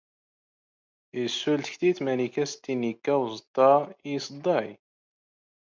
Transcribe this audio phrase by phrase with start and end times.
[1.21, 3.73] ⵉⵙ ⵙⵓⵍ ⵜⴽⵯⵜⵉⵜ ⵎⴰⵏⵉⴽ ⴰⵙ ⵜⵜ ⵉⵏⵏ ⵉⴽⴽⴰ ⵓⵥⵟⵟⴰ
[4.13, 4.67] ⵉⵥⴹⴰⵢ?